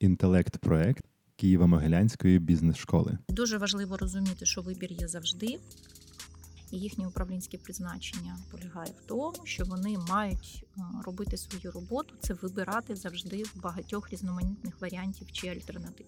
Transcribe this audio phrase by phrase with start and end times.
[0.00, 1.04] інтелект-проект
[1.42, 3.18] Києво-Могилянської бізнес-школи.
[3.28, 5.58] Дуже важливо розуміти, що вибір є завжди.
[6.70, 12.34] І їхнє управлінське призначення полягає в тому, що вони мають е, робити свою роботу, це
[12.34, 16.06] вибирати завжди в багатьох різноманітних варіантів чи альтернатив.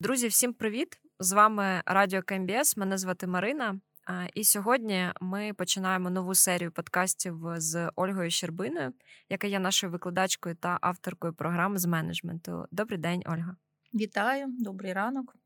[0.00, 1.00] Друзі, всім привіт!
[1.18, 2.76] З вами Радіо КМБС.
[2.76, 3.80] Мене звати Марина.
[4.34, 8.92] І сьогодні ми починаємо нову серію подкастів з Ольгою Щербиною,
[9.28, 12.66] яка є нашою викладачкою та авторкою програми з менеджменту.
[12.70, 13.56] Добрий день, Ольга.
[13.94, 15.36] Вітаю, добрий ранок.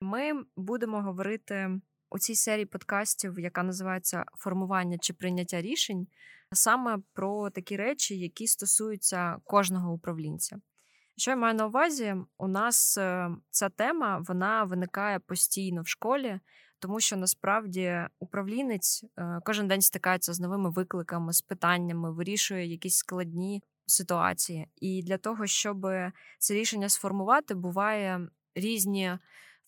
[0.00, 6.06] Ми будемо говорити у цій серії подкастів, яка називається Формування чи прийняття рішень,
[6.52, 10.60] саме про такі речі, які стосуються кожного управлінця.
[11.16, 16.40] Що я маю на увазі, у нас е, ця тема вона виникає постійно в школі,
[16.80, 22.96] тому що насправді управлінець е, кожен день стикається з новими викликами, з питаннями, вирішує якісь
[22.96, 24.68] складні ситуації.
[24.76, 25.86] І для того, щоб
[26.38, 29.18] це рішення сформувати, буває різні.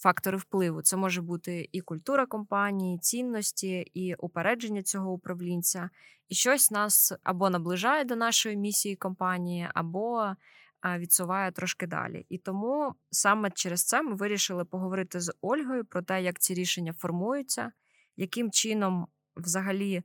[0.03, 5.91] Фактори впливу це може бути і культура компанії, цінності, і упередження цього управлінця,
[6.29, 10.35] і щось нас або наближає до нашої місії компанії, або
[10.85, 12.27] відсуває трошки далі.
[12.29, 16.93] І тому саме через це ми вирішили поговорити з Ольгою про те, як ці рішення
[16.93, 17.73] формуються,
[18.17, 20.03] яким чином взагалі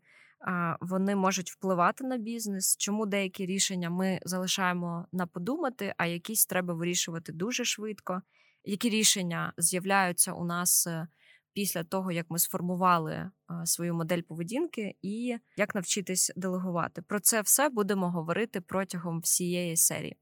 [0.79, 6.73] вони можуть впливати на бізнес, чому деякі рішення ми залишаємо на подумати, а якісь треба
[6.73, 8.21] вирішувати дуже швидко.
[8.63, 11.07] Які рішення з'являються у нас е,
[11.53, 13.31] після того, як ми сформували
[13.65, 17.01] свою модель поведінки, і як навчитись делегувати?
[17.01, 20.17] Про це все будемо говорити протягом всієї серії.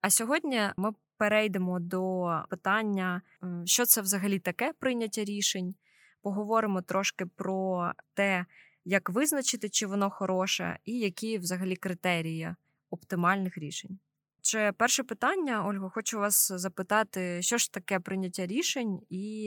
[0.00, 3.22] А сьогодні ми перейдемо до питання,
[3.64, 5.74] що це взагалі таке прийняття рішень.
[6.22, 8.46] Поговоримо трошки про те,
[8.84, 12.54] як визначити, чи воно хороше, і які взагалі критерії
[12.90, 13.98] оптимальних рішень.
[14.42, 19.42] Чи перше питання, Ольго, хочу вас запитати, що ж таке прийняття рішень, і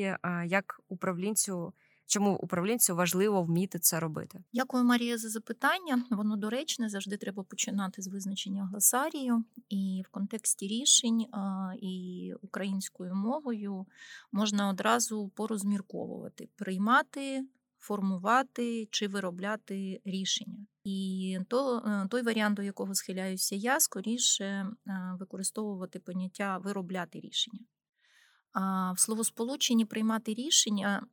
[0.45, 1.73] як управлінцю
[2.12, 4.44] Чому управлінцю важливо вміти це робити?
[4.54, 6.05] Дякую, Марія, за запитання.
[6.10, 11.26] Воно доречне завжди треба починати з визначення гласарію, і в контексті рішень
[11.82, 13.86] і українською мовою
[14.32, 17.45] можна одразу порозмірковувати, приймати.
[17.83, 24.67] Формувати чи виробляти рішення, і то е, той варіант, до якого схиляюся я, скоріше
[25.20, 27.60] використовувати поняття виробляти рішення.
[28.52, 31.04] А в словосполученні приймати рішення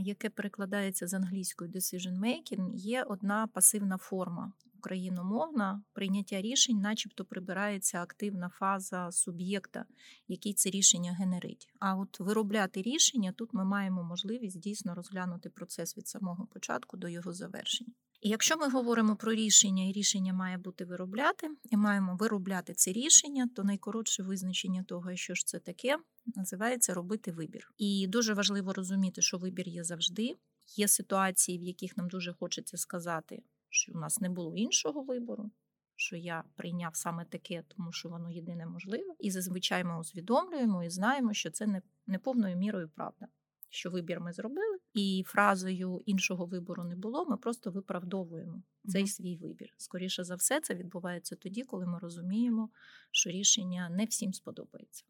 [0.00, 8.02] яке перекладається з англійської decision making, є одна пасивна форма україномовна прийняття рішень, начебто прибирається
[8.02, 9.84] активна фаза суб'єкта,
[10.28, 11.68] який це рішення генерить.
[11.78, 17.08] А от виробляти рішення тут ми маємо можливість дійсно розглянути процес від самого початку до
[17.08, 17.92] його завершення.
[18.20, 22.92] І якщо ми говоримо про рішення, і рішення має бути виробляти, і маємо виробляти це
[22.92, 27.72] рішення, то найкоротше визначення того, що ж це таке, називається робити вибір.
[27.76, 30.36] І дуже важливо розуміти, що вибір є завжди.
[30.76, 35.50] Є ситуації, в яких нам дуже хочеться сказати, що у нас не було іншого вибору.
[35.96, 40.90] Що я прийняв саме таке, тому що воно єдине можливе, і зазвичай ми усвідомлюємо і
[40.90, 43.26] знаємо, що це не, не повною мірою правда
[43.70, 47.24] що вибір ми зробили, і фразою іншого вибору не було.
[47.24, 49.74] Ми просто виправдовуємо цей свій вибір.
[49.76, 52.70] Скоріше за все, це відбувається тоді, коли ми розуміємо,
[53.10, 55.04] що рішення не всім сподобається.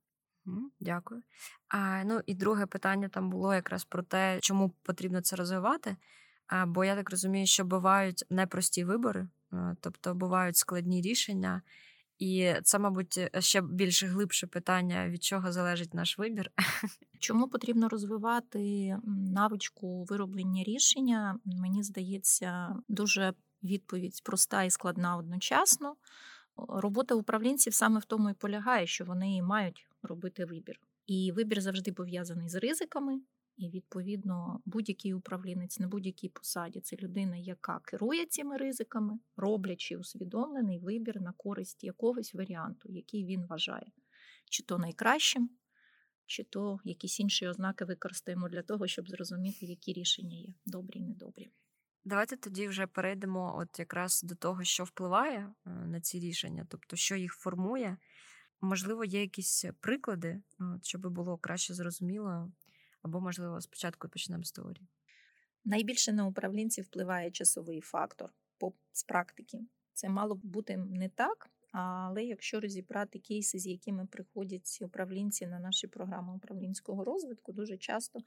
[0.80, 1.22] Дякую.
[1.68, 5.96] А, Ну і друге питання там було якраз про те, чому потрібно це розвивати.
[6.46, 9.28] А, Бо я так розумію, що бувають непрості вибори,
[9.80, 11.62] тобто бувають складні рішення,
[12.20, 16.50] і це, мабуть, е, ще більше глибше питання, від чого залежить наш вибір.
[17.18, 21.38] Чому потрібно розвивати навичку вироблення рішення?
[21.44, 25.96] Мені здається, дуже відповідь проста і складна одночасно.
[26.56, 30.80] Робота управлінців саме в тому і полягає, що вони мають робити вибір.
[31.06, 33.20] І вибір завжди пов'язаний з ризиками,
[33.60, 40.78] і, відповідно, будь-який управлінець на будь-якій посаді це людина, яка керує цими ризиками, роблячи усвідомлений
[40.78, 43.92] вибір на користь якогось варіанту, який він вважає,
[44.50, 45.50] чи то найкращим,
[46.26, 51.02] чи то якісь інші ознаки використаємо для того, щоб зрозуміти, які рішення є добрі і
[51.02, 51.50] недобрі.
[52.04, 56.96] Давайте тоді вже перейдемо от якраз до того, що впливає е, на ці рішення, тобто
[56.96, 57.96] що їх формує.
[58.60, 60.42] Можливо, є якісь приклади,
[60.82, 62.52] щоб було краще зрозуміло,
[63.02, 64.88] або, можливо, спочатку почнемо з теорії.
[65.64, 68.30] Найбільше на управлінців впливає часовий фактор
[68.92, 69.60] з практики.
[69.92, 75.58] Це мало б бути не так, але якщо розібрати кейси, з якими приходять управлінці на
[75.58, 78.20] наші програми управлінського розвитку, дуже часто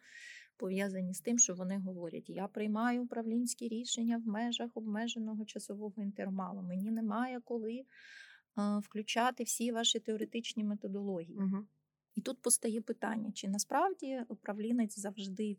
[0.57, 6.61] пов'язані з тим, що вони говорять: я приймаю управлінські рішення в межах обмеженого часового інтервалу.
[6.61, 7.85] Мені немає коли
[8.81, 11.37] включати всі ваші теоретичні методології.
[11.37, 11.65] Угу.
[12.15, 15.57] І тут постає питання: чи насправді управлінець завжди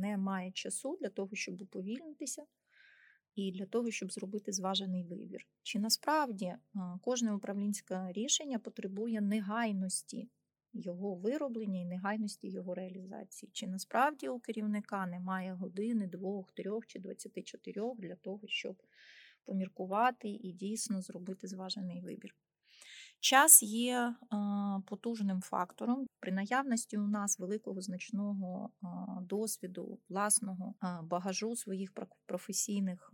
[0.00, 2.46] не має часу для того, щоб уповільнитися,
[3.34, 5.46] і для того, щоб зробити зважений вибір?
[5.62, 6.56] Чи насправді
[7.02, 10.28] кожне управлінське рішення потребує негайності
[10.72, 13.50] його вироблення і негайності його реалізації?
[13.52, 18.82] Чи насправді у керівника немає години, двох, трьох чи 24 для того, щоб
[19.44, 22.34] поміркувати і дійсно зробити зважений вибір?
[23.20, 24.14] Час є
[24.82, 26.06] потужним фактором.
[26.20, 28.70] При наявності у нас великого значного
[29.22, 31.92] досвіду, власного багажу своїх
[32.26, 33.12] професійних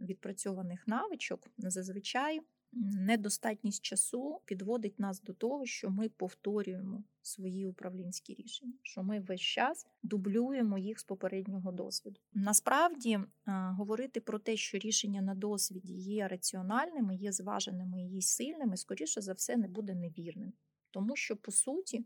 [0.00, 2.40] відпрацьованих навичок зазвичай
[2.72, 9.40] недостатність часу підводить нас до того, що ми повторюємо свої управлінські рішення, що ми весь
[9.40, 12.20] час дублюємо їх з попереднього досвіду.
[12.34, 19.20] Насправді говорити про те, що рішення на досвіді є раціональними, є зваженими і сильними, скоріше
[19.20, 20.52] за все, не буде невірним,
[20.90, 22.04] тому що по суті.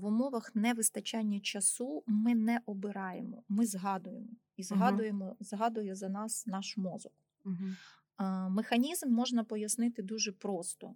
[0.00, 6.46] В умовах невистачання часу ми не обираємо, ми згадуємо і згадуємо, uh згадує за нас
[6.46, 7.12] наш мозок.
[7.44, 8.50] Uh-huh.
[8.50, 10.94] Механізм можна пояснити дуже просто.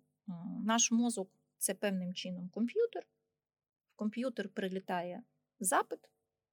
[0.65, 3.07] Наш мозок це певним чином комп'ютер.
[3.95, 5.23] В комп'ютер прилітає
[5.61, 5.99] запит,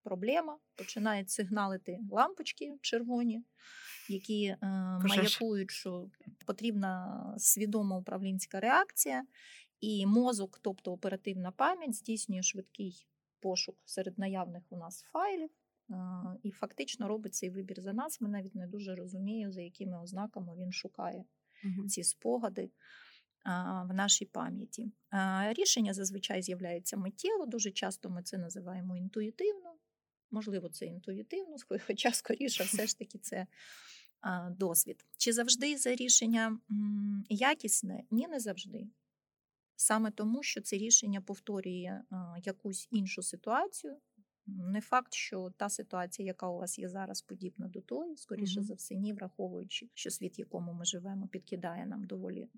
[0.03, 3.43] проблема, починають сигналити лампочки червоні,
[4.09, 4.57] які е,
[5.03, 6.09] маякують, що
[6.45, 9.25] потрібна свідома управлінська реакція,
[9.83, 13.07] і мозок, тобто оперативна пам'ять, здійснює швидкий
[13.39, 15.49] пошук серед наявних у нас файлів.
[16.43, 18.21] І фактично робить цей вибір за нас.
[18.21, 21.25] Ми навіть не дуже розуміємо, за якими ознаками він шукає
[21.65, 21.87] угу.
[21.87, 22.71] ці спогади
[23.85, 24.91] в нашій пам'яті.
[25.49, 29.75] Рішення зазвичай з'являється миттєво, дуже часто ми це називаємо інтуїтивно.
[30.31, 31.55] Можливо, це інтуїтивно,
[31.87, 33.47] хоча скоріше, все ж таки, це
[34.49, 35.05] досвід.
[35.17, 36.59] Чи завжди це рішення
[37.29, 38.03] якісне?
[38.11, 38.87] Ні, не завжди.
[39.83, 42.01] Саме тому, що це рішення повторює
[42.43, 43.97] якусь іншу ситуацію,
[44.45, 48.63] не факт, що та ситуація, яка у вас є зараз, подібна до тої, скоріше mm-hmm.
[48.63, 52.49] за все, ні, враховуючи, що світ, в якому ми живемо, підкидає нам доволі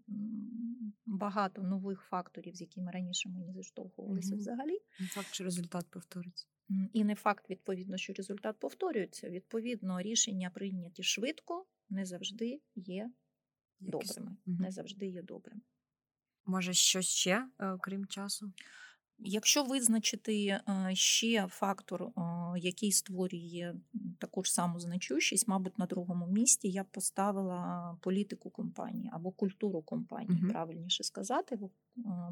[1.05, 4.37] багато нових факторів, з якими раніше ми не зіштовхувалися mm-hmm.
[4.37, 4.79] взагалі.
[4.99, 6.47] Не факт, що результат повториться.
[6.93, 9.29] І не факт, відповідно, що результат повторюється.
[9.29, 13.11] Відповідно, рішення прийняті швидко, не завжди є
[13.79, 14.31] добрими.
[14.31, 14.59] Mm-hmm.
[14.59, 15.61] Не завжди є добрими.
[16.45, 18.51] Може, щось ще, е, окрім часу?
[19.19, 20.61] Якщо визначити е,
[20.93, 22.11] ще фактор, е,
[22.57, 23.75] який створює
[24.19, 29.81] таку ж саму значущість, мабуть, на другому місці я б поставила політику компанії або культуру
[29.81, 31.55] компанії, uh правильніше сказати,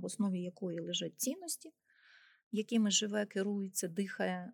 [0.01, 1.71] в основі якої лежать цінності,
[2.51, 4.51] якими живе, керується, дихає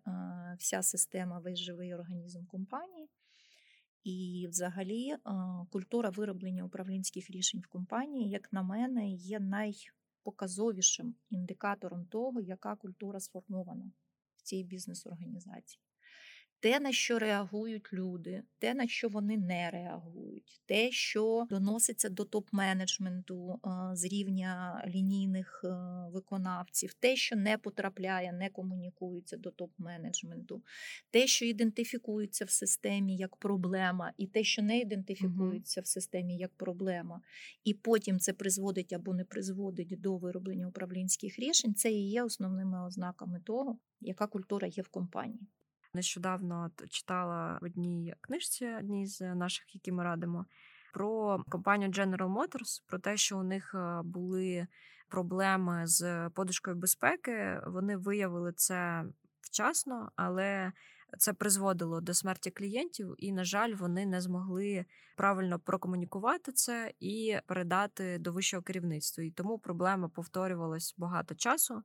[0.58, 3.08] вся система, весь живий організм компанії.
[4.04, 5.16] І, взагалі,
[5.70, 13.20] культура вироблення управлінських рішень в компанії, як на мене, є найпоказовішим індикатором того, яка культура
[13.20, 13.92] сформована
[14.36, 15.80] в цій бізнес-організації
[16.60, 22.22] те, на що реагують люди, те, на що вони не реагують, те, що доноситься до
[22.22, 23.58] топ-менеджменту
[23.96, 25.64] з рівня лінійних
[26.12, 30.60] виконавців, те, що не потрапляє, не комунікується до топ-менеджменту,
[31.10, 35.84] те, що ідентифікується в системі як проблема, і те, що не ідентифікується uh-huh.
[35.84, 37.20] в системі як проблема,
[37.64, 42.86] і потім це призводить або не призводить до вироблення управлінських рішень, це і є основними
[42.86, 45.48] ознаками того, яка культура є в компанії.
[45.94, 50.46] Нещодавно читала в одній книжці, одній з наших, які ми радимо,
[50.92, 54.66] про компанію General Motors, про те, що у них е, були
[55.08, 57.60] проблеми з подушкою безпеки.
[57.66, 59.04] Вони виявили це
[59.40, 60.72] вчасно, але
[61.18, 64.84] це призводило до смерті клієнтів, і, на жаль, вони не змогли
[65.16, 69.24] правильно прокомунікувати це і передати до вищого керівництва.
[69.24, 71.82] І тому проблема повторювалась багато часу.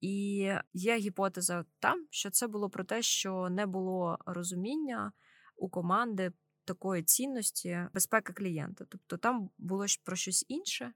[0.00, 0.36] І
[0.72, 5.12] є гіпотеза там, що це було про те, що не було розуміння
[5.56, 6.32] у команди
[6.64, 8.84] такої цінності безпеки клієнта.
[8.88, 10.92] Тобто там було про щось інше,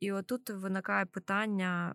[0.00, 1.94] і отут виникає питання: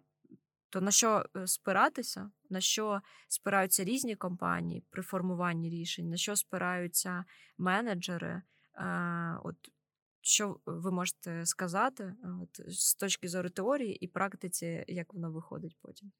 [0.70, 6.36] то на що е, спиратися, на що спираються різні компанії при формуванні рішень, на що
[6.36, 7.26] спираються
[7.58, 8.42] менеджери?
[9.44, 9.56] От
[10.22, 16.12] що ви можете сказати от, з точки зору теорії і практиці, як воно виходить потім?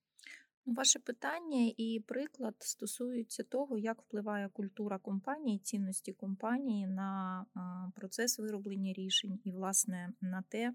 [0.66, 7.46] Ваше питання і приклад стосуються того, як впливає культура компанії, цінності компанії на
[7.96, 10.74] процес вироблення рішень і, власне, на те,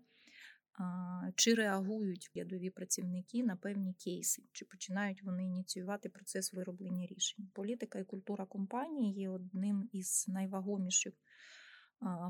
[1.34, 7.48] чи реагують рядові працівники на певні кейси, чи починають вони ініціювати процес вироблення рішень.
[7.54, 11.14] Політика і культура компанії є одним із найвагоміших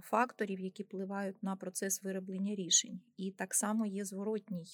[0.02, 3.00] факторів, які впливають на процес вироблення рішень.
[3.16, 4.66] І так само є зворотній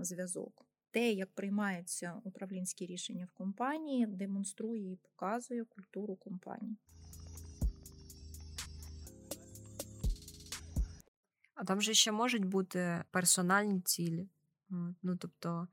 [0.00, 0.66] зв'язок.
[0.92, 6.76] Те, як приймаються управлінські рішення в компанії, демонструє і показує культуру компанії.
[11.54, 14.28] А там же ще можуть бути персональні цілі.
[15.02, 15.68] Ну, тобто,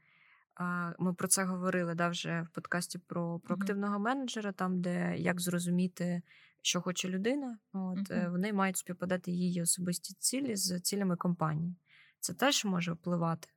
[1.00, 4.04] ми про це говорили да, вже в подкасті про проактивного mm-hmm.
[4.04, 6.22] менеджера, там, де як зрозуміти,
[6.62, 8.32] що хоче людина, от, mm-hmm.
[8.32, 11.76] вони мають співпадати її особисті цілі з цілями компанії.
[12.20, 13.50] Це теж може впливати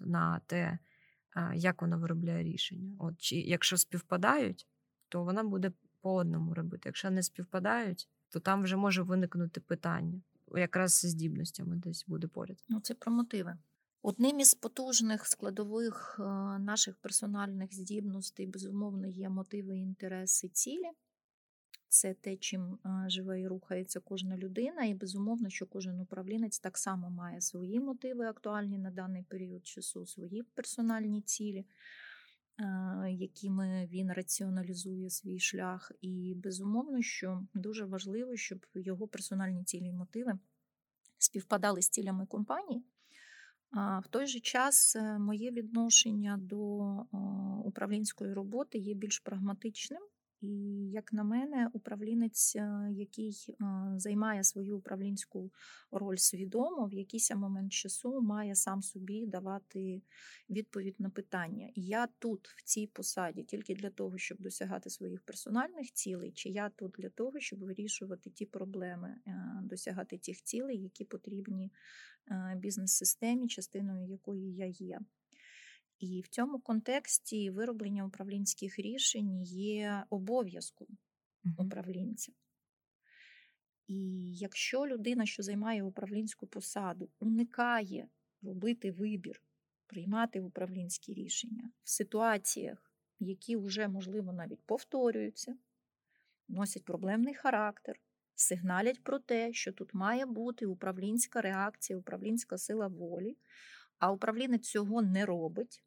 [0.00, 0.78] на те,
[1.54, 2.96] як вона виробляє рішення.
[2.98, 4.66] От, чи, Якщо співпадають,
[5.08, 6.82] то вона буде по одному робити.
[6.84, 10.20] Якщо не співпадають, то там вже може виникнути питання
[10.58, 12.64] якраз з здібностями десь буде поряд.
[12.68, 13.56] Ну, це про мотиви.
[14.02, 16.22] Одним із потужних складових е,
[16.58, 20.90] наших персональних здібностей, безумовно, є мотиви, інтереси, цілі.
[21.92, 27.10] Це те, чим живе і рухається кожна людина, і безумовно, що кожен управлінець так само
[27.10, 31.66] має свої мотиви, актуальні на даний період часу, свої персональні цілі,
[33.08, 35.92] якими він раціоналізує свій шлях.
[36.00, 40.38] І безумовно, що дуже важливо, щоб його персональні цілі і мотиви
[41.18, 42.84] співпадали з цілями компанії.
[43.72, 46.58] В той же час е, моє відношення до
[47.64, 50.02] управлінської роботи є більш прагматичним.
[50.40, 50.48] І,
[50.90, 53.54] як на мене, управлінець, е, який е,
[53.96, 55.50] займає свою управлінську
[55.90, 60.02] роль свідомо, в якийсь момент часу має сам собі давати
[60.50, 61.70] відповідь на питання.
[61.74, 66.68] Я тут, в цій посаді, тільки для того, щоб досягати своїх персональних цілей, чи я
[66.68, 69.16] тут для того, щоб вирішувати ті проблеми,
[69.62, 71.72] досягати тих цілей, які потрібні
[72.56, 75.00] бізнес-системі, частиною якої я є.
[76.00, 80.88] І в цьому контексті вироблення управлінських рішень є обов'язком
[81.58, 82.32] управлінця.
[83.86, 88.08] І якщо людина, що займає управлінську посаду, уникає
[88.42, 89.42] робити вибір,
[89.86, 95.56] приймати управлінські рішення в ситуаціях, які вже, можливо, навіть повторюються,
[96.48, 98.00] носять проблемний характер,
[98.34, 103.36] сигналять про те, що тут має бути управлінська реакція, управлінська сила волі,
[103.98, 105.84] а управлінець цього не робить.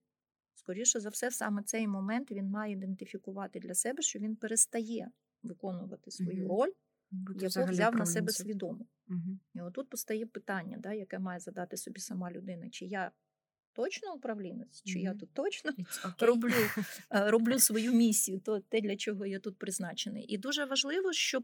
[0.55, 5.11] Скоріше за все, саме цей момент він має ідентифікувати для себе, що він перестає
[5.43, 6.71] виконувати свою роль,
[7.11, 8.85] Бути яку взяв на себе свідомо.
[9.09, 9.39] Угу.
[9.53, 13.11] І отут постає питання, да, яке має задати собі сама людина, чи я
[13.73, 15.03] точно управлінець, чи mm-hmm.
[15.03, 16.25] я тут точно okay.
[16.25, 16.53] роблю
[17.11, 20.25] е, роблю свою місію, то те, для чого я тут призначений.
[20.27, 21.43] І дуже важливо, щоб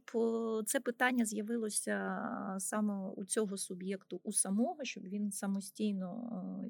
[0.65, 2.19] це питання з'явилося
[2.59, 6.09] саме у цього суб'єкту, у самого, щоб він самостійно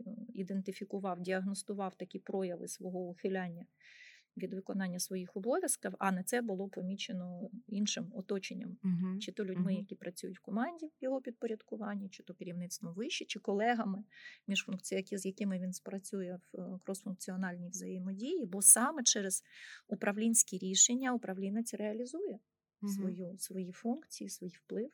[0.07, 3.65] е, ідентифікував, діагностував такі прояви свого ухиляння
[4.43, 9.71] від виконання своїх обов'язків, а не це було помічено іншим оточенням, uh чи то людьми,
[9.71, 14.03] uh які працюють в команді в його підпорядкуванні, чи то керівництвом вище, чи колегами,
[14.47, 19.43] міжфункції, з якими він спрацює в е, кросфункціональній взаємодії, бо саме через
[19.87, 22.39] управлінські рішення управлінець реалізує
[22.81, 24.91] uh свою, свої функції, свій вплив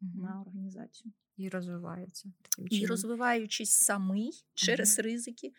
[0.00, 1.12] на організацію.
[1.36, 2.32] І розвивається.
[2.70, 5.52] І розвиваючись самий через ризики,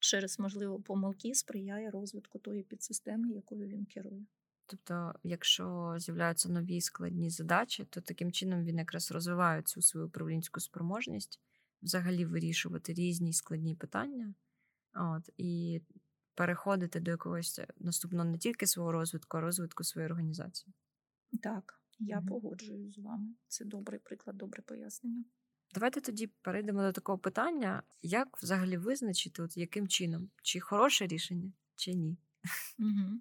[0.00, 4.26] через, можливо, помилки, сприяє розвитку тої підсистеми, якою він керує.
[4.66, 10.60] Тобто, якщо з'являються нові складні задачі, то таким чином він якраз розвиває цю свою управлінську
[10.60, 11.40] спроможність,
[11.82, 14.34] взагалі вирішувати різні складні питання,
[14.94, 15.80] от, і
[16.34, 20.74] переходити до якогось наступного не тільки свого розвитку, а розвитку своєї організації.
[21.42, 22.26] Так, я mm-hmm.
[22.26, 23.34] погоджуюсь з вами.
[23.48, 25.24] Це добрий приклад, добре пояснення.
[25.74, 30.30] Давайте тоді перейдемо до такого питання: як взагалі визначити, от яким чином?
[30.42, 32.16] Чи хороше рішення, чи ні?
[32.78, 33.20] Угу.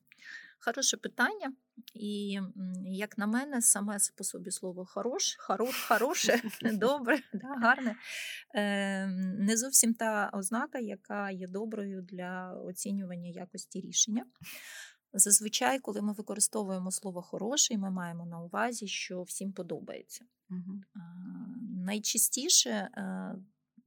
[0.59, 1.53] Хороше питання.
[1.93, 2.39] І,
[2.85, 6.41] як на мене, саме по собі слово хорош, хорош, хороше,
[6.73, 7.95] добре, да, гарне
[8.55, 9.07] е,
[9.39, 14.25] не зовсім та ознака, яка є доброю для оцінювання якості рішення.
[15.13, 20.25] Зазвичай, коли ми використовуємо слово хороший, ми маємо на увазі, що всім подобається.
[20.49, 20.81] Угу.
[21.85, 23.35] Найчастіше, е,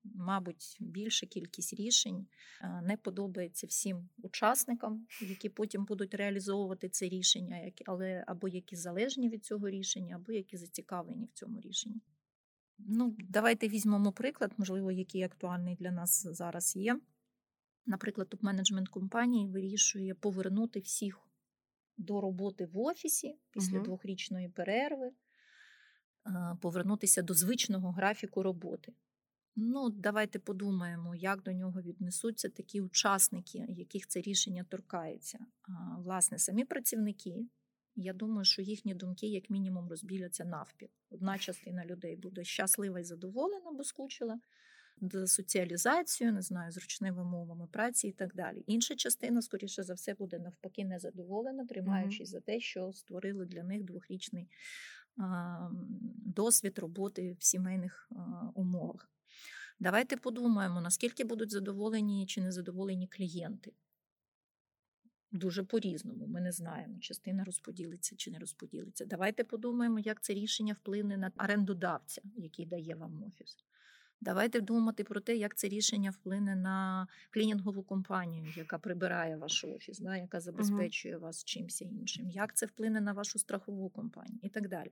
[0.04, 2.26] мабуть, більша кількість рішень
[2.60, 9.28] е, не подобається всім учасникам, які потім будуть реалізовувати це рішення, але або які залежні
[9.28, 12.00] від цього рішення, або які зацікавлені в цьому рішенні.
[12.78, 17.00] Ну, Давайте візьмемо приклад, можливо, який актуальний для нас зараз є.
[17.86, 21.20] Наприклад, топ-менеджмент компанії вирішує повернути всіх
[21.96, 23.84] до роботи в офісі після угу.
[23.84, 25.10] двохрічної перерви,
[26.60, 28.92] повернутися до звичного графіку роботи.
[29.56, 35.38] Ну, давайте подумаємо, як до нього віднесуться такі учасники, яких це рішення торкається.
[35.98, 37.46] Власне, самі працівники,
[37.96, 40.88] Я думаю, що їхні думки, як мінімум, розбіляться навпіл.
[41.10, 44.40] Одна частина людей буде щаслива і задоволена, бо скучила
[45.00, 48.64] до соціалізацію, не знаю, зручними мовами праці і так далі.
[48.66, 52.32] Інша частина, скоріше за все, буде навпаки незадоволена, тримаючись mm-hmm.
[52.32, 54.48] за те, що створили для них двохрічний
[55.18, 55.70] а,
[56.26, 59.10] досвід роботи в сімейних а, умовах.
[59.80, 63.72] Давайте подумаємо, наскільки будуть задоволені чи незадоволені клієнти.
[65.32, 69.04] Дуже по-різному, ми не знаємо, частина розподілиться чи не розподілиться.
[69.04, 73.56] Давайте подумаємо, як це рішення вплине на орендодавця, який дає вам офіс.
[74.24, 79.98] Давайте думати про те, як це рішення вплине на клінінгову компанію, яка прибирає ваш офіс,
[79.98, 84.68] да, яка забезпечує вас чимось іншим, як це вплине на вашу страхову компанію і так
[84.68, 84.90] далі.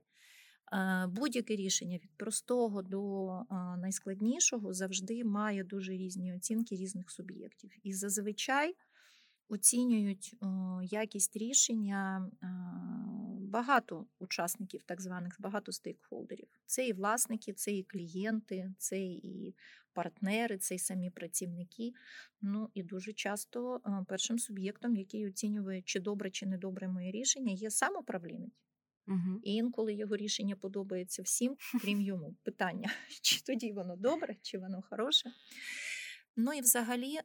[1.07, 3.41] Будь-яке рішення від простого до
[3.77, 7.71] найскладнішого завжди має дуже різні оцінки різних суб'єктів.
[7.83, 8.75] І зазвичай
[9.47, 10.35] оцінюють
[10.83, 12.31] якість рішення
[13.53, 16.47] багато учасників, так званих багато стейкхолдерів.
[16.65, 19.55] Це і власники, це і клієнти, це і
[19.93, 21.93] партнери, це і самі працівники.
[22.41, 27.53] Ну і дуже часто першим суб'єктом, який оцінює, чи добре, чи не добре моє рішення,
[27.53, 28.63] є сам управлінець.
[29.07, 29.39] Угу.
[29.43, 32.35] І інколи його рішення подобається всім, крім йому.
[32.43, 32.89] Питання,
[33.21, 35.31] чи тоді воно добре, чи воно хороше.
[36.35, 37.19] Ну і взагалі.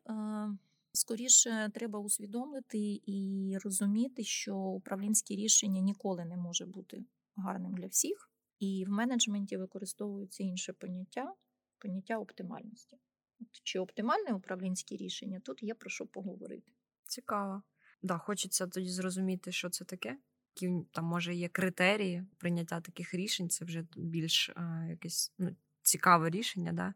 [0.98, 7.04] Скоріше треба усвідомити і розуміти, що управлінське рішення ніколи не може бути
[7.36, 11.34] гарним для всіх, і в менеджменті використовується інше поняття
[11.78, 12.96] поняття оптимальності.
[13.40, 15.40] От Чи оптимальне управлінське рішення?
[15.40, 16.72] Тут є про що поговорити.
[17.06, 17.62] Цікаво.
[18.02, 20.18] Да, Хочеться тоді зрозуміти, що це таке.
[20.54, 26.30] Які там може є критерії прийняття таких рішень, це вже більш а, якесь ну, цікаве
[26.30, 26.72] рішення.
[26.72, 26.94] Да?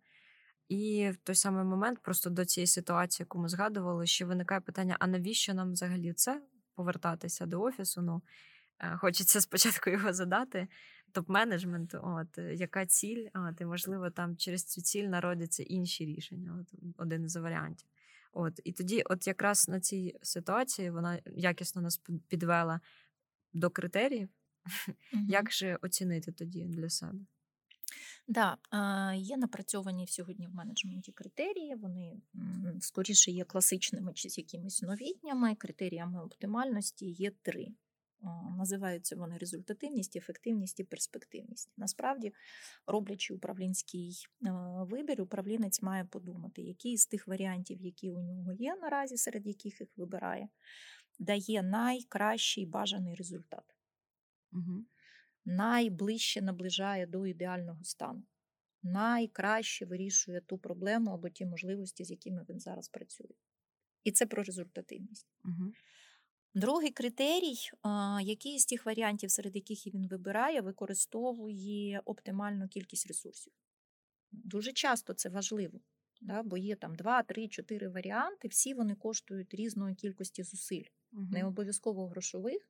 [0.73, 4.97] І в той самий момент, просто до цієї ситуації, яку ми згадували, що виникає питання:
[5.00, 6.43] а навіщо нам взагалі це
[6.75, 8.02] повертатися до офісу?
[8.02, 8.23] Ну
[8.79, 10.69] е, хочеться спочатку його задати.
[11.12, 16.59] Топ-менеджмент, от яка ціль, от, і можливо, там через цю ціль народяться інші рішення.
[16.61, 17.88] От один із варіантів.
[18.33, 22.81] От і тоді, от якраз на цій ситуації, вона якісно нас підвела
[23.53, 24.29] до критеріїв.
[25.12, 25.29] Mm-hmm.
[25.29, 27.18] Як же оцінити тоді для себе?
[28.28, 28.59] Да,
[29.16, 31.74] є напрацьовані сьогодні в менеджменті критерії.
[31.74, 32.12] Вони
[32.81, 35.55] скоріше є класичними чи з якимись новітнями.
[35.55, 37.68] Критеріями оптимальності є три.
[38.59, 41.72] Називаються вони результативність, ефективність і перспективність.
[41.76, 42.33] Насправді,
[42.87, 44.26] роблячи управлінський
[44.76, 49.81] вибір, управлінець має подумати, який з тих варіантів, які у нього є наразі, серед яких
[49.81, 50.48] їх вибирає,
[51.18, 53.64] дає найкращий бажаний результат.
[54.52, 54.85] Угу
[55.44, 58.22] найближче наближає до ідеального стану,
[58.83, 63.35] найкраще вирішує ту проблему або ті можливості, з якими він зараз працює.
[64.05, 65.26] І це про результативність.
[65.44, 65.72] Угу.
[66.55, 67.57] Другий критерій,
[68.22, 73.52] який з тих варіантів, серед яких він вибирає, використовує оптимальну кількість ресурсів.
[74.33, 75.81] Дуже часто це важливо,
[76.20, 81.26] да, бо є там 2, 3, 4 варіанти, всі вони коштують різної кількості зусиль, угу.
[81.31, 82.68] не обов'язково грошових,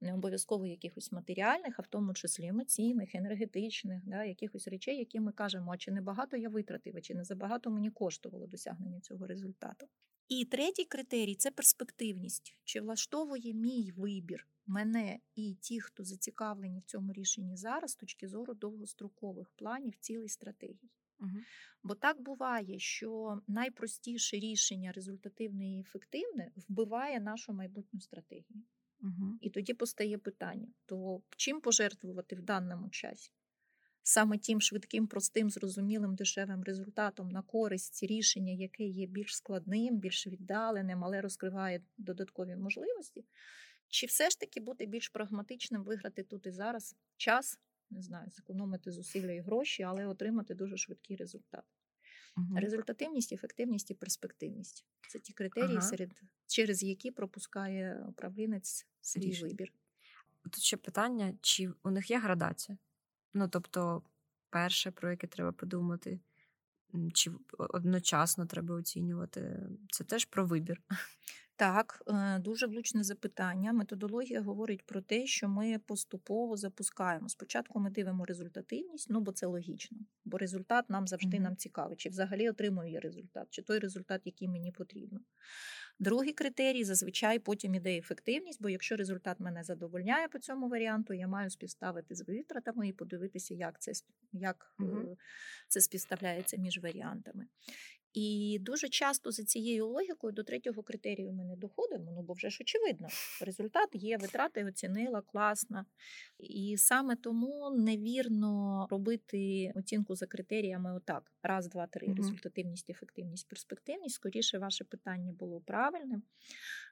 [0.00, 5.32] не обов'язково якихось матеріальних, а в тому числі емоційних, енергетичних, да, якихось речей, які ми
[5.32, 9.26] кажемо, а чи не багато я витратив, а чи не забагато мені коштувало досягнення цього
[9.26, 9.86] результату.
[10.28, 12.54] І третій критерій це перспективність.
[12.64, 18.28] Чи влаштовує мій вибір мене і ті, хто зацікавлені в цьому рішенні зараз, з точки
[18.28, 20.90] зору довгострокових планів, цілей стратегій.
[21.20, 21.38] Угу.
[21.82, 28.62] Бо так буває, що найпростіше рішення результативне і ефективне вбиває нашу майбутню стратегію.
[29.00, 29.38] Угу.
[29.40, 33.30] І тоді постає питання: то чим пожертвувати в даному часі?
[34.02, 40.26] Саме тим швидким, простим, зрозумілим, дешевим результатом на користь рішення, яке є більш складним, більш
[40.26, 43.24] віддаленим, але розкриває додаткові можливості,
[43.88, 47.58] чи все ж таки бути більш прагматичним, виграти тут і зараз час,
[47.90, 51.64] не знаю, зекономити зусилля і гроші, але отримати дуже швидкий результат.
[52.38, 52.60] Угу.
[52.60, 55.88] Результативність, ефективність і перспективність це ті критерії, ага.
[55.88, 59.48] серед, через які пропускає управлінець свій Рішення.
[59.48, 59.72] вибір.
[60.42, 62.78] Тут ще питання: чи у них є градація?
[63.34, 64.02] Ну тобто,
[64.50, 66.20] перше, про яке треба подумати,
[67.14, 70.82] чи одночасно треба оцінювати, це теж про вибір.
[71.58, 73.72] Так, е, дуже влучне запитання.
[73.72, 77.28] Методологія говорить про те, що ми поступово запускаємо.
[77.28, 81.40] Спочатку ми дивимо результативність, ну бо це логічно, бо результат нам завжди mm-hmm.
[81.40, 85.20] нам цікавий, чи взагалі отримую я результат, чи той результат, який мені потрібно.
[86.00, 91.28] Другий критерій зазвичай потім іде ефективність, бо якщо результат мене задовольняє по цьому варіанту, я
[91.28, 93.92] маю співставити з витратами і подивитися, як це
[94.32, 95.16] як угу.
[95.68, 97.46] це співставляється між варіантами.
[98.12, 102.50] І дуже часто за цією логікою до третього критерію ми не доходимо, ну бо вже
[102.50, 103.08] ж очевидно,
[103.40, 105.84] результат є, витрати оцінила, класно.
[106.38, 114.14] І саме тому невірно робити оцінку за критеріями отак: раз, два, три, результативність, ефективність, перспективність.
[114.14, 116.22] Скоріше, ваше питання було правильним.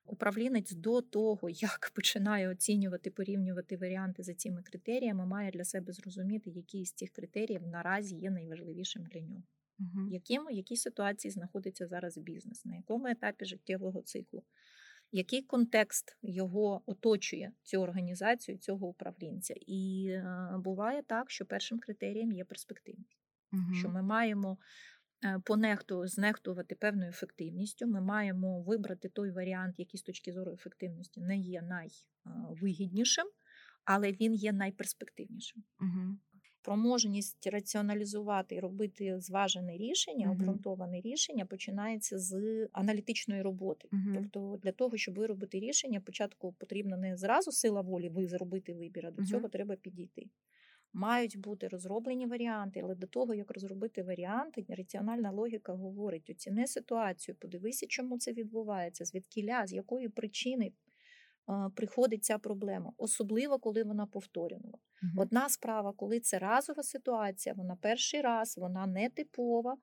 [0.06, 6.50] Управлінець до того, як починає оцінювати, порівнювати варіанти за цими критеріями, має для себе зрозуміти,
[6.50, 9.42] які з цих критеріїв наразі є найважливішим для нього
[9.78, 10.08] Мгм.
[10.10, 14.42] яким, в якій ситуації знаходиться зараз бізнес, на якому етапі життєвого циклу,
[15.12, 19.54] який контекст його оточує цю організацію, цього управлінця.
[19.66, 23.18] І е, буває так, що першим критерієм є перспективність,
[23.78, 24.58] що ми маємо
[25.24, 27.86] е, понехту, знехтувати певною ефективністю.
[27.86, 33.26] Ми маємо вибрати той варіант, який з точки зору ефективності не є найвигіднішим,
[33.84, 36.20] але він є найперспективнішим Мгм.
[36.66, 40.30] Спроможність раціоналізувати і робити зважене рішення, Мгм.
[40.30, 43.88] обґрунтоване рішення починається з аналітичної роботи.
[43.90, 44.14] Мгм.
[44.14, 49.06] Тобто для того, щоб виробити рішення, спочатку потрібна не зразу сила волі, ви зробити вибір,
[49.06, 50.26] а до цього треба підійти.
[50.92, 57.34] Мають бути розроблені варіанти, але до того, як розробити варіанти, раціональна логіка говорить: оціни ситуацію,
[57.34, 60.72] подивися, чому це відбувається, звідкіля, з якої причини
[61.74, 64.78] приходить ця проблема, особливо коли вона повторювана.
[65.02, 65.18] Мгм.
[65.18, 69.76] Одна справа, коли це разова ситуація, вона перший раз, вона не типова,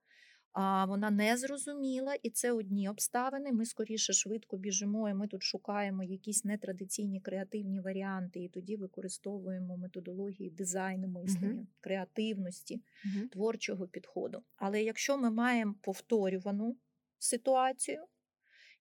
[0.52, 3.52] а вона не зрозуміла, і це одні обставини.
[3.52, 9.78] Ми скоріше швидко біжимо, і ми тут шукаємо якісь нетрадиційні креативні варіанти, і тоді використовуємо
[9.78, 13.30] методології дизайну мислення, креативності, Мгм.
[13.30, 14.43] творчого підходу.
[14.56, 16.78] Але якщо ми маємо повторювану
[17.19, 18.06] ситуацію,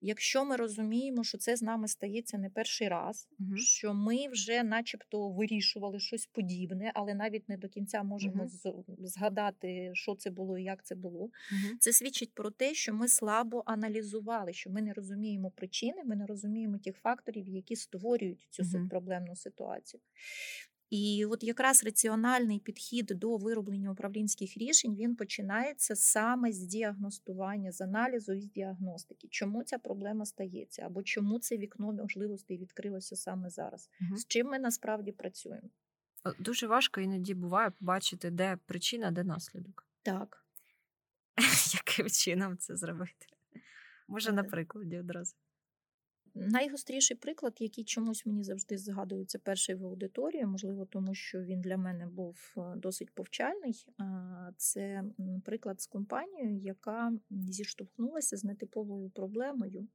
[0.03, 3.57] якщо ми розуміємо, що це з нами стається не перший раз, Мгм.
[3.57, 9.91] що ми вже, начебто, вирішували щось подібне, але навіть не до кінця можемо з- згадати,
[9.95, 11.31] що це було і як це було.
[11.53, 11.79] Мгм.
[11.81, 16.27] Це свідчить про те, що ми слабо аналізували, що ми не розуміємо причини, ми не
[16.27, 20.01] розуміємо тих факторів, які створюють цю проблемну ситуацію.
[20.92, 27.81] І от якраз раціональний підхід до вироблення управлінських рішень він починається саме з діагностування, з
[27.81, 29.28] аналізу і з діагностики.
[29.31, 33.90] Чому ця проблема стається, або чому це вікно можливостей відкрилося саме зараз?
[34.00, 34.16] Мгм.
[34.16, 35.68] З чим ми насправді працюємо?
[36.38, 39.87] Дуже важко іноді буває побачити, де причина, де наслідок.
[40.02, 40.44] Так.
[41.74, 43.26] Яким чином це зробити?
[44.09, 45.35] Може, на Е, прикладі одразу.
[46.35, 51.77] Найгостріший приклад, який чомусь мені завжди згадується, перший в аудиторії, можливо, тому що він для
[51.77, 53.87] мене був е, досить повчальний.
[54.57, 55.05] Це
[55.45, 59.88] приклад з компанією, яка зіштовхнулася з нетиповою проблемою.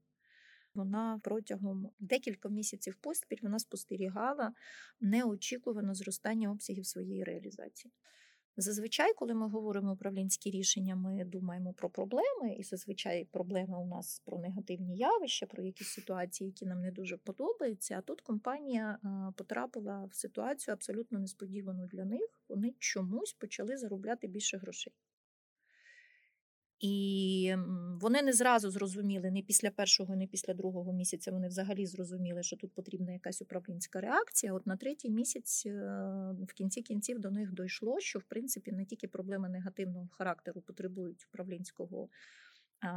[0.74, 4.54] Вона протягом декілька місяців поспіль вона спостерігала
[5.02, 7.94] неочікуване зростання обсягів своєї реалізації.
[8.60, 14.22] Зазвичай, коли ми говоримо управлінські рішення, ми думаємо про проблеми, і зазвичай проблеми у нас
[14.26, 17.96] про негативні явища, про якісь ситуації, які нам не дуже подобаються.
[17.98, 19.00] А тут компанія
[19.36, 22.42] потрапила в ситуацію абсолютно несподівану для них.
[22.50, 24.94] Вони чомусь почали заробляти більше грошей.
[26.80, 27.56] І
[28.02, 31.32] вони не зразу зрозуміли, не після першого, не після другого місяця.
[31.32, 34.54] Вони взагалі зрозуміли, що тут потрібна якась управлінська реакція.
[34.54, 35.72] От на третій місяць е,
[36.48, 41.28] в кінці кінців до них дійшло, що в принципі не тільки проблеми негативного характеру потребують
[41.34, 42.10] управлінського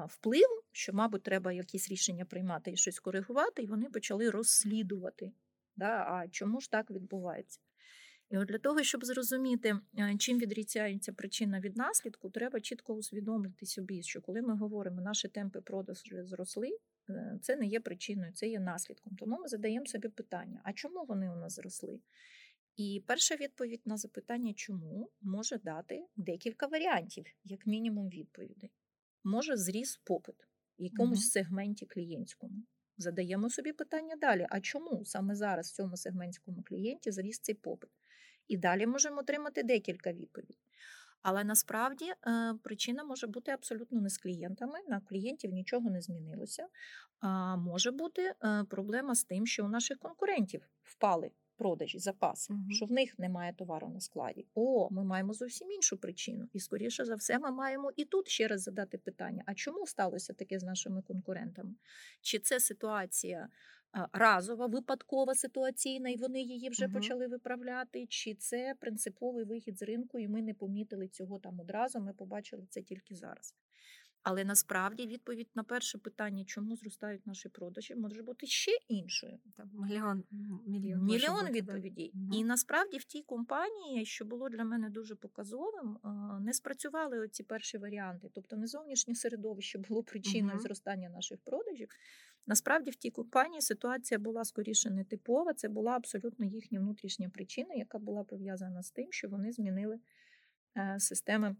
[0.08, 5.32] впливу, що, мабуть, треба якісь рішення приймати і щось коригувати, і вони почали розслідувати.
[5.76, 6.06] Да?
[6.08, 7.60] А чому ж так відбувається?
[8.30, 13.66] І от для того, щоб зрозуміти, е, чим відрізняється причина від наслідку, треба чітко усвідомити
[13.66, 16.78] собі, що коли ми говоримо, наші темпи продажу зросли,
[17.10, 19.16] е, це не є причиною, це є наслідком.
[19.16, 22.00] Тому ми задаємо собі питання: а чому вони у нас зросли?
[22.76, 28.70] І перша відповідь на запитання, чому може дати декілька варіантів, як мінімум відповідей.
[29.24, 31.44] Може зріс попит в якомусь Мгм.
[31.44, 32.62] сегменті клієнтському.
[32.96, 37.90] Задаємо собі питання далі: а чому саме зараз в цьому сегментському клієнті зріс цей попит?
[38.50, 40.58] І далі можемо отримати декілька відповідей.
[41.22, 44.78] Але насправді е, причина може бути абсолютно не з клієнтами.
[44.88, 46.66] На клієнтів нічого не змінилося.
[47.20, 52.70] А може бути е, проблема з тим, що у наших конкурентів впали продажі, запаси, Мгм.
[52.70, 54.46] що в них немає товару на складі.
[54.54, 56.48] О, ми маємо зовсім іншу причину.
[56.52, 60.32] І скоріше за все, ми маємо і тут ще раз задати питання: а чому сталося
[60.32, 61.74] таке з нашими конкурентами?
[62.20, 63.48] Чи це ситуація?
[64.12, 66.94] Разова, випадкова ситуаційна, і вони її вже угу.
[66.94, 72.00] почали виправляти, чи це принциповий вихід з ринку, і ми не помітили цього там одразу.
[72.00, 73.54] Ми побачили це тільки зараз.
[74.22, 79.38] Але насправді відповідь на перше питання, чому зростають наші продажі, може бути ще іншою.
[79.56, 80.24] Там мільйон
[80.66, 82.12] мільйон, мільйон відповідей.
[82.14, 82.40] Угу.
[82.40, 85.98] І насправді в тій компанії, що було для мене дуже показовим,
[86.40, 88.30] не спрацювали оці перші варіанти.
[88.34, 90.62] Тобто не зовнішнє середовище було причиною угу.
[90.62, 91.88] зростання наших продажів.
[92.46, 95.54] Насправді в тій компанії ситуація була скоріше не типова.
[95.54, 99.98] Це була абсолютно їхня внутрішня причина, яка була пов'язана з тим, що вони змінили
[100.76, 101.56] е, системи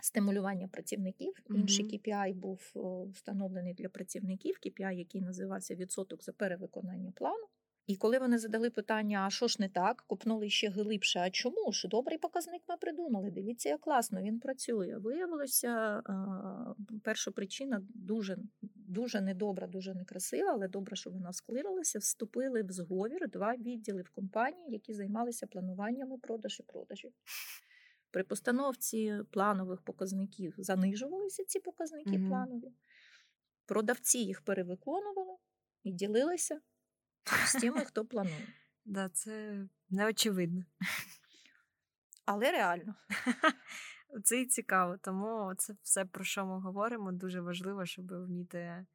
[0.00, 1.32] стимулювання працівників.
[1.50, 2.72] Інший KPI був
[3.14, 7.46] встановлений для працівників, KPI, який називався відсоток за перевиконання плану.
[7.86, 11.72] І коли вони задали питання, а що ж не так, купнули ще глибше, а чому
[11.72, 13.30] ж добрий показник ми придумали?
[13.30, 14.96] Дивіться, як класно він працює.
[14.98, 16.02] Виявилося,
[17.04, 18.38] перша причина дуже
[18.88, 21.98] дуже недобра, дуже некрасива, але добре, що вона склирилася.
[21.98, 27.12] Вступили в зговір два відділи в компанії, які займалися плануванням продаж і продажів.
[28.10, 32.72] При постановці планових показників занижувалися ці показники mm планові,
[33.66, 35.36] продавці їх перевиконували
[35.82, 36.60] і ділилися
[37.46, 38.48] з тими, хто планує.
[38.84, 40.64] Да, Це неочевидно.
[42.24, 42.94] Але реально.
[44.24, 48.86] Це і цікаво, тому це все, про що ми говоримо, дуже важливо, щоб вміти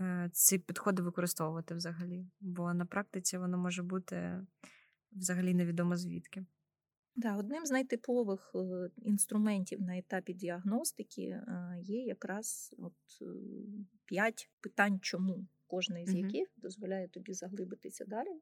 [0.00, 2.26] е, ці підходи використовувати взагалі.
[2.40, 4.46] Бо на практиці воно може бути
[5.12, 6.44] взагалі невідомо звідки.
[7.16, 8.56] Да, одним з найтипових
[8.96, 11.40] інструментів на етапі діагностики
[11.80, 13.24] є якраз от е,
[14.04, 18.40] п'ять питань, чому кожне з яких дозволяє тобі заглибитися далі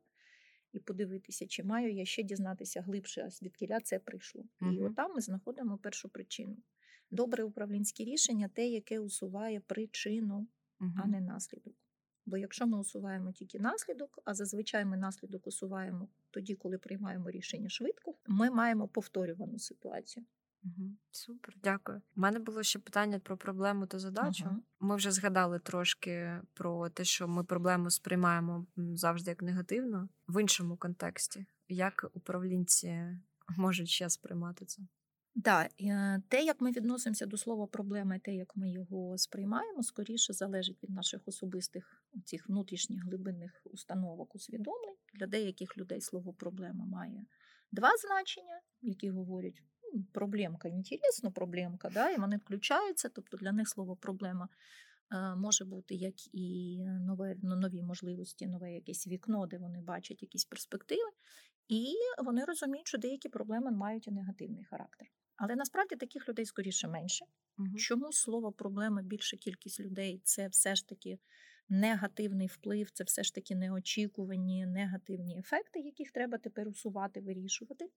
[0.73, 4.45] і подивитися, чи маю я ще дізнатися глибше, а звідкіля це прийшло.
[4.61, 6.57] І отам ми знаходимо першу причину.
[7.11, 10.49] Добре управлінське рішення те, яке усуває причину,
[10.97, 11.75] а не наслідок.
[12.27, 17.69] Бо якщо ми усуваємо тільки наслідок, а зазвичай ми наслідок усуваємо тоді, коли приймаємо рішення
[17.69, 20.27] швидко, ми маємо повторювану ситуацію.
[20.65, 22.03] Угу, Супер, дякую.
[22.17, 24.45] У мене було ще питання про проблему та задачу.
[24.47, 24.63] Угу.
[24.81, 30.77] Ми вже згадали трошки про те, що ми проблему сприймаємо завжди як негативно в іншому
[30.77, 31.47] контексті.
[31.69, 33.19] Як управлінці
[33.57, 34.83] можуть ще сприймати це?
[35.45, 39.83] Так, е, те, як ми відносимося до слова проблема, і те, як ми його сприймаємо,
[39.83, 44.97] скоріше залежить від наших особистих цих внутрішніх глибинних установок усвідомлень.
[45.15, 47.25] Для деяких людей слово проблема має
[47.73, 49.63] два значення, які говорять
[49.95, 53.09] ну, проблемка, інтересно, проблемка, да, і вони включаються.
[53.09, 54.49] Тобто для них слово проблема
[55.13, 60.23] е, може бути як і нове, ну, нові можливості, нове якесь вікно, де вони бачать
[60.23, 61.11] якісь перспективи,
[61.69, 61.95] і
[62.25, 65.09] вони розуміють, що деякі проблеми мають і негативний характер.
[65.37, 67.25] Але насправді таких людей скоріше менше.
[67.59, 67.77] Угу.
[67.77, 71.19] Чому слово проблема більша кількість людей це все ж таки
[71.71, 77.91] негативний вплив, це все ж таки неочікувані негативні ефекти, яких треба тепер усувати, вирішувати.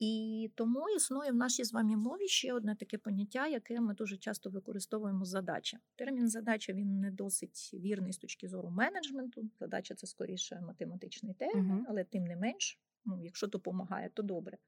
[0.00, 4.16] І тому існує в нашій з вами мові ще одне таке поняття, яке ми дуже
[4.16, 5.78] часто використовуємо задача.
[5.96, 9.50] Термін задача він не досить вірний з точки зору менеджменту.
[9.60, 11.84] Задача це скоріше математичний термін, угу.
[11.88, 14.58] але тим не менш, ну, якщо допомагає, то добре.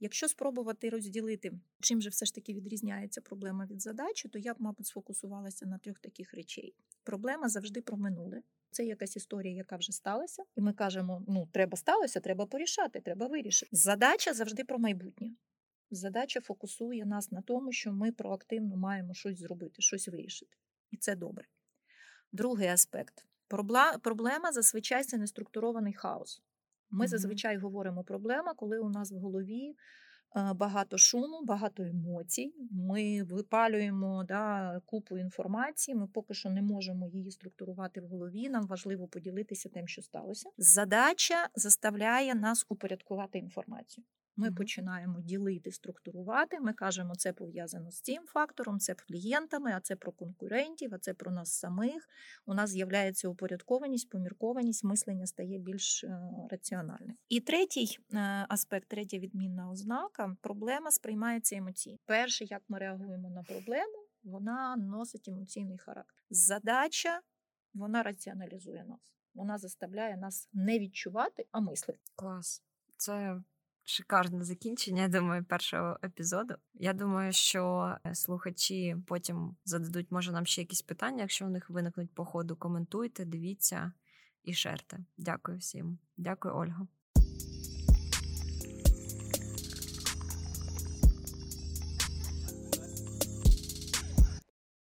[0.00, 4.56] Якщо спробувати розділити, чим же все ж таки відрізняється проблема від задачі, то я б,
[4.58, 6.74] мабуть, сфокусувалася на трьох таких речей.
[7.02, 8.42] Проблема завжди про минуле.
[8.70, 13.26] Це якась історія, яка вже сталася, і ми кажемо: ну, треба сталося, треба порішати, треба
[13.26, 13.76] вирішити.
[13.76, 15.30] Задача завжди про майбутнє.
[15.90, 20.56] Задача фокусує нас на тому, що ми проактивно маємо щось зробити, щось вирішити.
[20.90, 21.44] І це добре.
[22.32, 23.26] Другий аспект.
[24.02, 26.42] Проблема зазвичай це неструктурований хаос.
[26.90, 29.74] Ми зазвичай говоримо проблема, коли у нас в голові
[30.36, 32.54] е, багато шуму, багато емоцій.
[32.70, 35.94] Ми випалюємо да, купу інформації.
[35.94, 38.48] Ми поки що не можемо її структурувати в голові.
[38.48, 40.50] Нам важливо поділитися тим, що сталося.
[40.58, 44.04] Задача заставляє нас упорядкувати інформацію.
[44.36, 44.56] Ми угу.
[44.56, 46.60] починаємо ділити, структурувати.
[46.60, 51.14] Ми кажемо, це пов'язано з цим фактором, це клієнтами, а це про конкурентів, а це
[51.14, 52.08] про нас самих.
[52.46, 56.20] У нас з'являється упорядкованість, поміркованість, мислення стає більш е,
[56.50, 57.16] раціональним.
[57.28, 61.98] І третій е, аспект, третя відмінна ознака проблема сприймається емоційно.
[62.06, 66.24] Перше, як ми реагуємо на проблему, вона носить емоційний характер.
[66.30, 67.20] Задача
[67.74, 69.16] вона раціоналізує нас.
[69.34, 72.00] Вона заставляє нас не відчувати, а мислити.
[72.16, 72.62] Клас.
[72.96, 73.42] Це
[73.86, 76.54] шикарне закінчення, думаю, першого епізоду.
[76.74, 81.20] Я думаю, що е, слухачі потім зададуть, може, нам ще якісь питання.
[81.20, 83.92] Якщо у них виникнуть по ходу, коментуйте, дивіться
[84.44, 84.98] і шерте.
[85.16, 85.98] Дякую всім.
[86.16, 86.86] Дякую, Ольга.